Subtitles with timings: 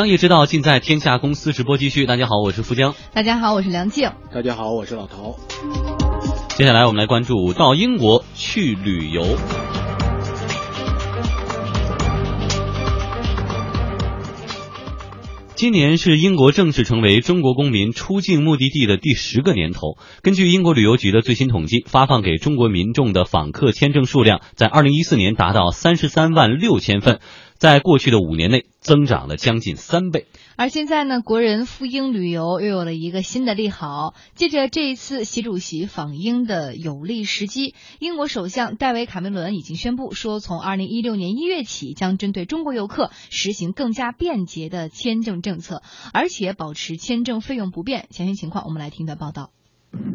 [0.00, 2.06] 商业之道尽在天下公司直播继续。
[2.06, 2.94] 大家好，我是富江。
[3.12, 4.10] 大家好，我是梁静。
[4.32, 5.36] 大家好，我是老陶。
[6.56, 9.36] 接下来我们来关注到英国去旅游。
[15.54, 19.98] 今年是英国正式成为中国公民出境目的地的第十个年头。
[20.22, 27.20] 根据英国旅游局的最新统计，发放给中国民众的访客签证数量在二零一四年达到三十三万六千份。
[27.58, 30.26] 在过去的五年内，增长了将近三倍。
[30.56, 34.14] 而现在呢，国人赴英旅游又有了一个新的利好。
[34.34, 45.82] 借着这一次习主席访英的有利时机，英国首相戴维·卡梅伦已经宣布说，从二零一六年一月起，将针对中国游客实行更加便捷的签证政策，
[46.12, 48.06] 而且保持签证费用不变。
[48.10, 49.50] 详细情况，我们来听段报道。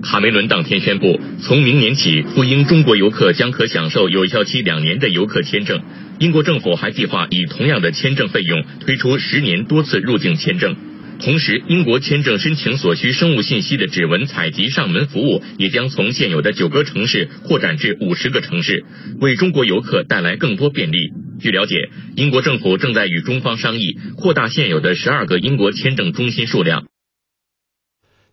[0.04, 5.84] 卡梅伦当天宣布，从明年起，赴英中国游客将可享受有效期两年的游客签证。
[6.20, 10.76] 英国政府还计划以同样的签证费用推出十年多次入境签证。
[11.18, 18.84] 同时，英国签证申请所需生物信息的指纹采集上门服务也将从现有的九个城市扩展至五十个城市，
[19.22, 21.12] 为中国游客带来更多便利。
[21.40, 26.84] 据了解，英国政府正在与中方商议扩大现有的十二个英国签证中心数量。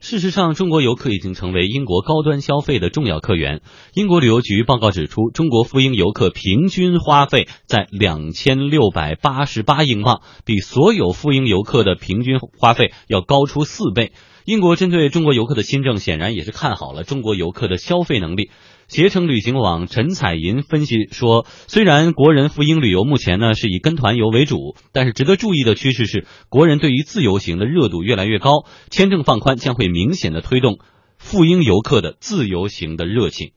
[0.03, 3.63] 事实上，中国游客已经成为英国高端消费的重要客源。
[3.95, 14.11] 英国旅游局报告指出，中国赴英游客平均花费在两千六百八十八英镑，比所有赴英游客的平均花费要高出四倍。
[14.45, 18.51] 英国针对中国游客的新政，显然也是看好了中国游客的消费能力。
[18.93, 30.77] 携程旅行网陈彩银分析说，虽然国人赴英旅游目前呢是以跟团游为主，但是值得注意的趋势是，国人对于自由行的热度越来越高，签证放宽将会明显的推动
[31.17, 33.53] 赴英游客的自由行的热情。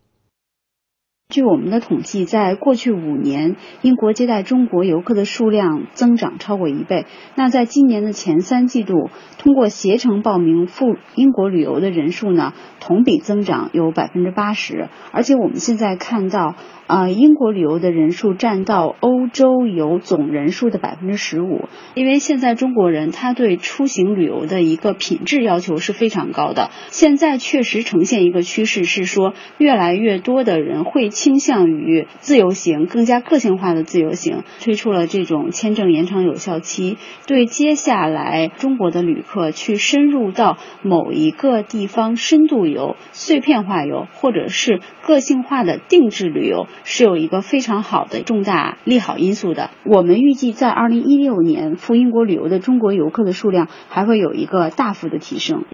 [1.28, 7.08] 据我们的统计，在过去五年，英国接待中国游客的数量增长超过一倍。
[7.36, 9.10] 那在今年的前三季度，
[9.40, 10.86] 通过携程报名赴
[11.16, 14.88] 英国旅游的人数呢，同比增长有百分之八十。
[15.12, 16.56] 而且我们现在看到。
[16.88, 21.68] 啊，英国旅游的人数占到欧洲游总人数的百分之十五。
[21.96, 26.70] 因为现在中国人他对出行旅游的一个品质要求是非常高的。
[26.90, 34.44] 现在确实呈现一个趋势，是说越来越多的人会倾向于自由行，更加个性化的自由行。
[34.62, 46.68] 推出了这种签证延长有效期，对接下来中国的旅客去深入到某一个地方深度游、碎片化游，或者是个性化的定制旅游。
[46.84, 49.70] 是有一个非常好的重大利好因素的。
[49.84, 55.66] 我们预计在二零一六年赴英国旅游的中国游客的数量还会有一个大幅的提升。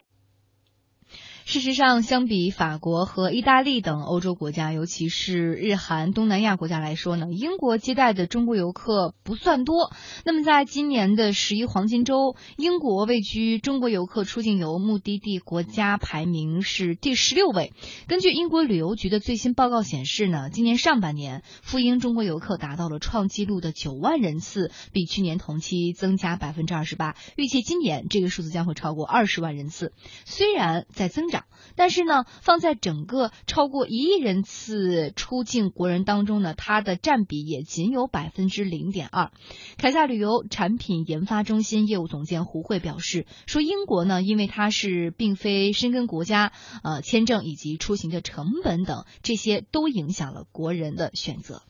[1.51, 9.91] 事实上，相比法国和意大利等欧洲国家，尤其是日韩东南亚国家来说呢，英国接待的中国游客不算多。
[10.23, 17.73] 那么，在今年的十一黄金周，英国位居中国游客出境游目的地国家排名是第十六位。
[18.07, 27.17] 根据英国旅游局的最新报告显示呢，今年上半年赴英中国游客达到了创纪录的九万人次，比去年同期增加百分之二十八。
[27.35, 29.91] 预计今年这个数字将会超过二十万人次。
[30.23, 31.40] 虽然在增长。
[31.75, 39.31] 但是呢，放在整个超过一亿人次出境国人当中呢，它的占比也仅有百分之零点二。
[39.77, 46.51] 凯撒旅游产品研发中心业务总监胡慧表示说：“英国呢，因为它是并非申根国家，
[46.83, 51.61] 呃，签证以及出行的成本等这些都影响了国人的选择。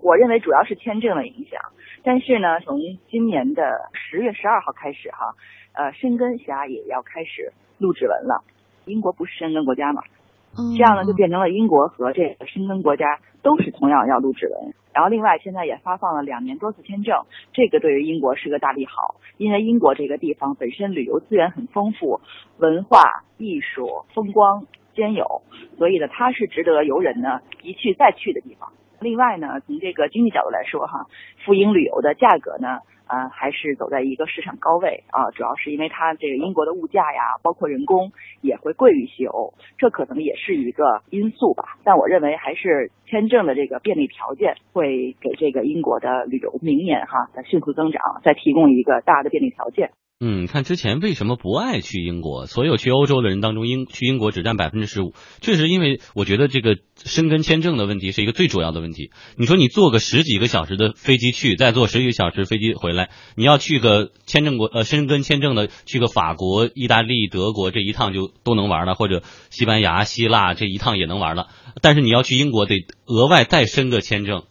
[0.00, 1.60] 我认为主要是签证的影响，
[2.04, 2.78] 但是呢，从
[3.10, 3.62] 今年的
[3.92, 5.34] 十月十二号开始哈，
[5.72, 8.44] 呃，申根辖也要开始录指纹了。”
[8.86, 10.02] 英国不是申根国家嘛，
[10.76, 14.72] 这样呢就变成了英国和这个申根国家都是同样要录指纹。
[14.94, 22.20] 然后另外现在也发放了两年多次签证，这个对于英国是个大利好，因为英国这个地方本身旅游资源很丰富，
[22.58, 23.02] 文化
[23.36, 25.42] 艺术风光兼有，
[25.76, 28.72] 所以呢它是值得游人呢一去再去的地方。
[29.00, 31.06] 另外呢从这个经济角度来说哈，
[31.44, 32.78] 赴英旅游的价格呢。
[33.06, 38.10] 啊，还是走在一个市场高位啊，主要是因为它这个英国的物价呀，包括人工
[38.40, 41.78] 也会贵于西欧，这可能也是一个因素吧。
[41.84, 49.92] 但我认为还是签证的这个便利条件会给这个英国的旅游明年哈在迅速增长，再提供一个大的便利条件。
[50.18, 52.46] 嗯，看之前为什么不爱去英国？
[52.46, 55.12] 所有去欧洲的人当中，英去英国只占百分之十五。
[55.42, 59.10] 确实，因为我觉得这个申根签证的问题是一个最主要的问题。
[59.36, 71.48] 你说你坐个十几个小时的飞机去，再坐十几个小时飞机回来，你要去个签证国呃申根签证的，去个法国、意大利、德国这一趟就都能玩了，或者西班牙、希腊这一趟也能玩了。
[71.82, 74.44] 但是你要去英国，得额外再申个签证。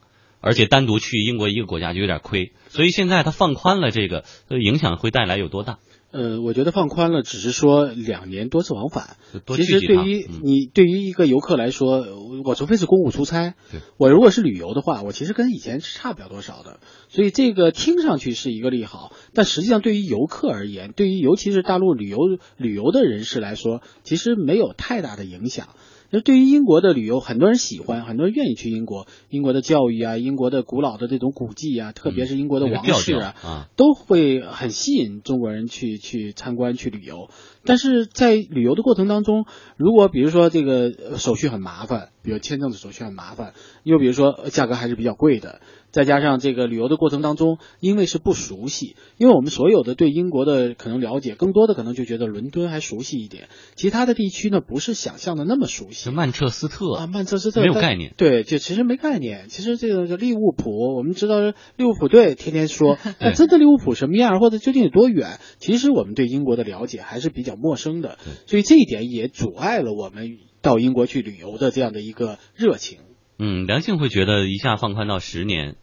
[0.46, 5.80] 而且单独去英国一个国家就有点亏，所以现在它放宽了这个，影响会带来有多大？
[6.12, 9.18] 呃，我觉得放宽了，只是说两年多次往返。
[9.48, 12.06] 其实对于你，对于一个游客来说，
[12.46, 13.56] 我除非是公务出差，
[13.98, 16.80] 我如果是旅游的话，我其实跟以前是差不了多少的。
[17.10, 22.20] 所以这个听上去是一个利好，但实际上对于游客而言，对于尤其是大陆旅游
[22.56, 25.70] 旅游的人士来说，其实没有太大的影响。
[26.10, 29.08] 那对于英国的旅游，很多人喜欢，很多人愿意去英国。
[29.30, 37.30] 英国的教育啊，英国的古老的这种古迹啊，特别是英国的王室啊，都会很吸引中国人去去参观去旅游。
[37.66, 43.54] 但是在旅游的过程当中，如果比如说这个手续很麻烦，比如签证的手续很麻烦，
[43.84, 45.60] 又比如说价格还是比较贵的。
[45.96, 56.10] 再加上这个旅游的过程当中，因为是不熟悉，因为我们所有的对英国的可能了解，更多的可能就觉得伦敦还熟悉一点，其他的地区呢不是想象的那么熟悉。
[56.12, 58.14] 曼彻斯特啊，曼彻斯特没有概念。
[58.18, 59.46] 对，就其实没概念。
[59.48, 65.40] 其实这个利物浦，我们知道利物浦队天天说， 那真的利物浦什么样，或者究竟有多远？
[65.60, 68.18] 其实我们对英国的了解还是比较陌生的，
[68.48, 73.00] 所以这一点也阻碍了我们到英国去旅游的这样的一个热情。
[73.40, 75.78] 嗯，梁静会觉得一下放宽到十年。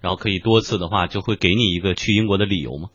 [0.00, 2.88] 然后可以多次的话，就会给你一个去英国的理由吗？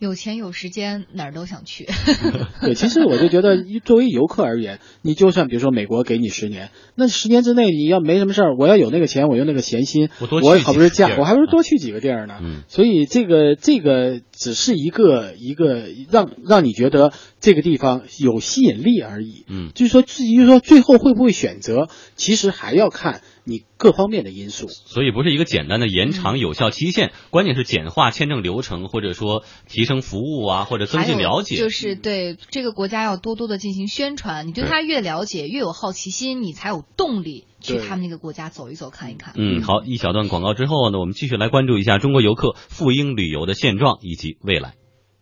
[0.00, 1.88] 有钱有时间哪儿都想去。
[2.62, 12.38] 对，其实我就觉得，作为游客而言，你就算比如说美国给你十年，那十年之内你要没什么事儿，我要有那个钱，我有那个闲心，我好不容易假，我还不如多去几个地儿呢。
[12.40, 19.46] 嗯，所以这个这个只是一个一个让让你觉得这个地方有吸引力而已。
[19.48, 23.22] 嗯，就是说至于说最后会不会选择，其实还要看。
[23.48, 31.56] 你各方面的因素，所以不是一个简单的延长有效期限，关键是简化签证流程，或者说提升服务啊，或者增进了解。
[31.56, 39.32] 就是对这个国家要多多的进行宣传，你对他越了解，越有好奇心，你才有动力去他们那个国家走一走、看一看。
[39.36, 44.74] 嗯，好，一小段广告之后呢，我们继续来关注一下中国游客赴英旅游的现状以及未来。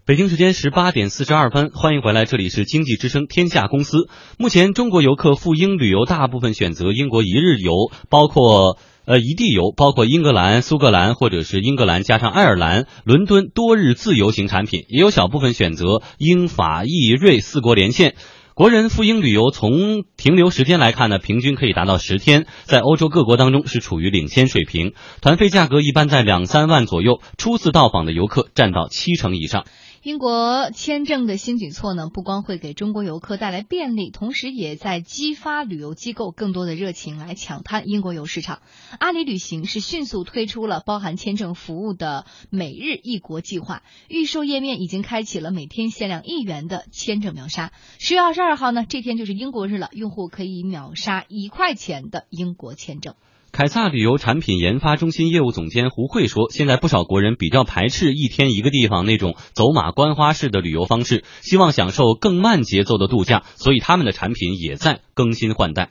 [0.07, 4.09] 北京时间十八点四十二分，欢迎回来，这里是经济之声天下公司。
[4.39, 7.73] 目前，中国游客赴英旅游大部分选择英国一日游，
[8.09, 18.15] 包括呃一地游，包括英格兰、苏格兰或者是英格兰加上爱尔兰、伦敦多日自由行产品，也有小部分选择英法意瑞四国连线。
[18.55, 24.95] 国人赴英旅游，从停留时间来看呢，平均可以达到十天，在欧洲各国当中是处于领先水平。
[25.21, 29.67] 团费价格一般在两三万左右，初次到访的游客占到七成以上。
[30.07, 38.63] 英国签证的新举措呢，不光会给中国游客带来便利，同时也在激发旅游机构更多的热情来抢滩英国游市场。
[39.01, 47.73] 阿里旅行是迅速推出了包含签证服务的每日一国计划，预售页面已经开启了每天限量一元的签证秒杀。
[47.99, 53.17] 十月二十二号呢，这天就是英国日了，用户可以秒杀一块钱的英国签证。
[53.57, 65.89] 凯撒旅游产品研发中心业务总监胡慧说：“现在不少国人比较排斥一天一个地方那种走马观花式的旅游方式，希望享受更慢节奏的度假，所以他们的产品也在更新换代。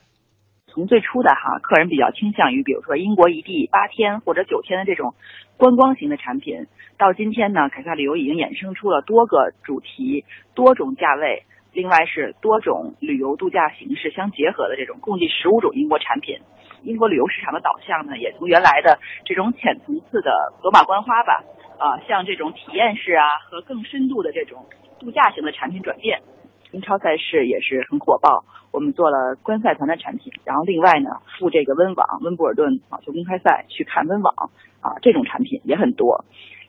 [0.68, 5.16] 从最初的哈，客人比较倾向于比如说英国一地八天或者九天的这种
[5.56, 10.22] 观光型的产品，到今天呢，凯撒旅游已经衍生出了多个主题、
[10.54, 11.42] 多种价位，
[11.76, 16.40] 另外是多种旅游度假形式相结合的这种共计十五种英国产品。”
[16.82, 20.30] 英国旅游市场的导向呢，也从原来的这种浅层次的
[20.62, 21.44] 走马观花吧，
[21.78, 24.64] 啊，像这种体验式啊和更深度的这种
[25.00, 26.22] 度假型的产品转变。
[26.70, 34.32] 英超赛事也是很火爆，我们做了观赛团的产品，然后另外呢赴这个温网温布尔顿网球公开赛去看温网
[34.80, 36.24] 啊，这种产品也很多。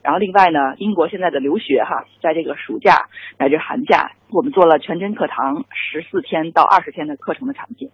[0.07, 7.89] 然后另外呢，英国现在的留学哈，在这个暑假乃至寒假，我们做了全真课堂十四天到二十天的课程的产品。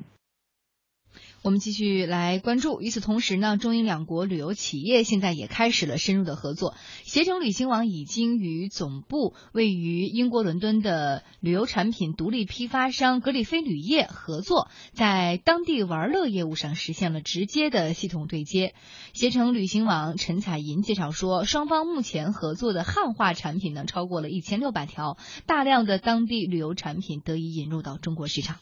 [1.44, 2.80] 我们继续来关注。
[2.80, 6.74] 与此同时呢，中英两国旅游企业现在也开始了深入的合作。
[7.04, 18.74] 携程旅行网已经与总部位于英国伦敦的旅游产品独立批发商格里菲旅业合作，在当地玩乐业务上实现了直接的系统对接。
[19.12, 28.60] 携程旅行网陈彩银介绍说，双方目前合作的汉化产品呢超过了一千六百条，大量的当地旅游产品得以引入到中国市场。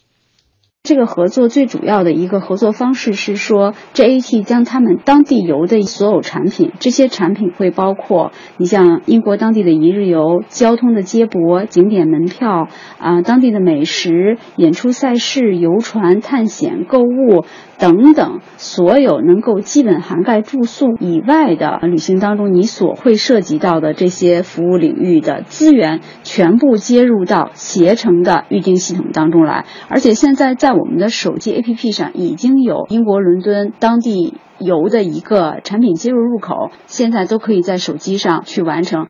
[0.84, 17.46] 这个合作最主要的一个合作方式是说，JAT 将他们当地游的所有产品，这些产品会包括你像英国当地的一日游、交通的接驳、景点门票啊、当地的美食、演出赛事、游船、探险、购物
[17.78, 39.08] 等等，所有能够基本涵盖住宿以外的旅行当中你所会涉及到的这些服务领域的资源，全部接入到携程的预订系统当中来，而且现在在在我们的手机 APP 上已经有英国伦敦当地游的一个产品接入入口，现在都可以在手机上去完成。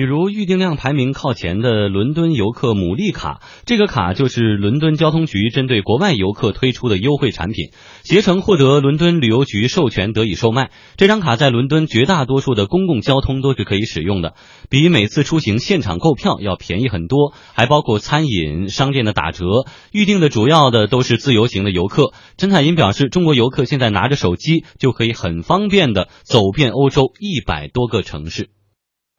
[0.00, 7.66] 比如预订量排名靠前的伦敦游客牡蛎卡，这个卡就是伦敦交通局针对国外游客推出的优惠产品，
[8.02, 10.70] 携程获得伦敦旅游局授权得以售卖。
[10.96, 14.32] 这张卡在伦敦绝大多数的公共交通都是可以使用的，
[14.70, 19.44] 比每次出行现场购票要便宜很多，还包括餐饮、商店的打折。
[19.92, 22.14] 预订的主要的都是自由行的游客。
[22.38, 28.48] 陈彩银表示，中国游客现在拿着手机就可以很方便的走遍欧洲一百多个城市。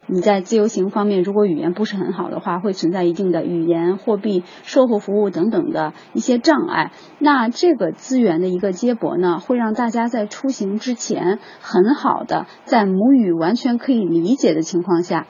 [0.07, 6.91] 你在自由行方面，如果语言不是很好的话，会存在一定的语言、货币、售后服务等等的一些障碍。
[7.19, 15.27] 那这个资源的一个接驳呢，会让大家在出行之前，很好的在母语完全可以理解的情况下。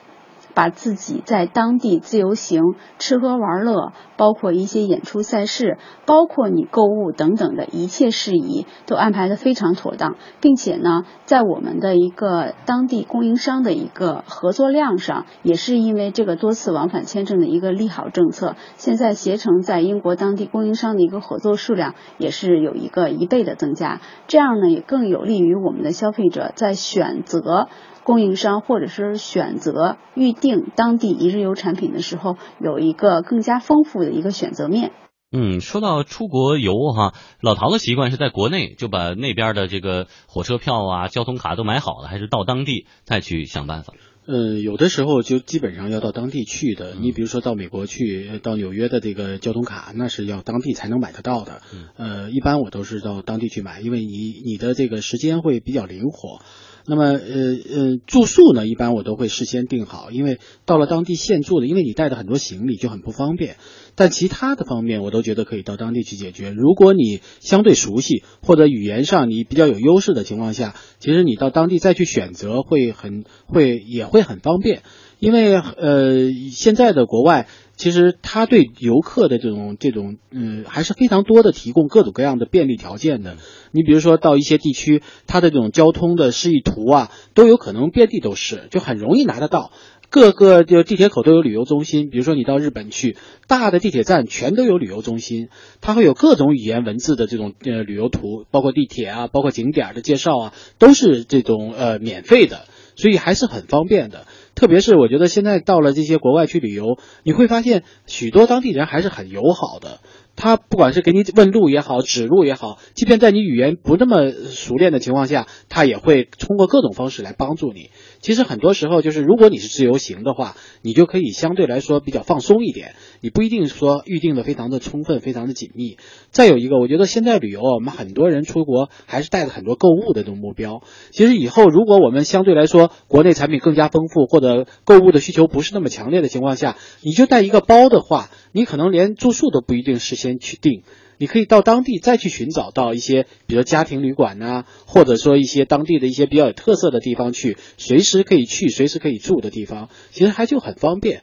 [0.54, 27.68] 把自己在当地自由行、吃喝玩乐，包括一些演出赛事，包括你购物等等的一切事宜，都安排的非常妥当，并且呢，在我们的一个当地供应商的一个合作量上，也是因为这个多次往返签证的一个利好政策，现在携程在英国当地供应商的一个合作数量也是有一个一倍的增加，这样呢，也更有利于我们的消费者在选择。
[28.04, 34.92] 供应商或者是选择预定当地一日游产品的时候，有一个更加丰富的一个选择面。
[35.34, 43.94] 嗯，说到出国游哈，老陶的习惯是在国内就把那边的这个火车票啊、交通卡都买好了，还是到当地再去想办法？
[44.24, 46.94] 嗯，有的时候就基本上要到当地去的。
[47.00, 51.62] 你比如说到美国去，到纽约的这个交通卡，那是要当地才能买得到的。
[51.96, 56.40] 呃，一般我都是到当地去买，因为你你的这个时间会比较灵活。
[56.86, 63.56] 那么，呃呃，住宿呢，一般我都会事先订好，因为到了当地现住的，因为你带的很多行李就很不方便。
[63.94, 66.50] 但其他的方面，我都觉得可以到当地去解决。
[66.50, 74.82] 如果你相对熟悉，或者语言上你比较有优势的情况下，其实你到当地再去选择会很会也会很方便。
[75.22, 83.36] 因为呃，现在的国外其实他对游客的这种这种嗯还是非常多的提供各种各样的便利条件的。
[83.70, 89.70] 你比如说到一些地区，它的这种交通的示意图啊，都有可能遍地都是，就很容易拿得到。
[90.10, 95.50] 各个就地铁口都有旅游中心，比如说你到日本去，大的地铁站全都有旅游中心，
[95.80, 104.26] 它会有各种语言文字的这种呃旅游图，包括地铁啊，包括景点的介绍啊，都是这种呃免费的，所以还是很方便的。
[104.54, 110.00] 特别是我觉得现在到了这些国外去旅游，你会发现许多当地人还是很友好的。
[110.34, 117.90] 他不管是给你问路也好，指路也好，即便在你语言不那么熟练的情况下，他也会通过各种方式来帮助你。
[118.20, 125.98] 其实很多时候就是，如果你是自由行的话，你就可以相对来说比较放松一点，你不一定说预定的非常的充分、非常的紧密。
[126.30, 130.82] 再有一个，我觉得现在旅游啊，我们很多人出国还是带着很多购物的这种目标。
[131.10, 138.30] 其实以后如果我们相对来说国内产品更加丰富，或者购物的需求不是那么强烈的情况下，你就带一个包的话。
[138.54, 140.82] 你可能连住宿都不一定事先去订，
[141.18, 151.22] 你可以到当地再去寻找到一些，比如家庭旅馆呐，或者说一些当地的一些比较有特色的地方去，随时可以去、随时可以住的地方，其实还就很方便。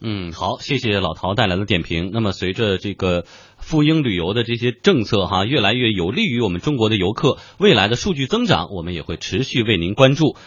[0.00, 2.10] 嗯，好，谢谢老陶带来的点评。
[2.12, 3.24] 那么随着这个
[3.56, 10.36] 赴英旅游的这些政策哈，越来越有利于我们中国的游客未来的数据增长，我们也会持续为您关注。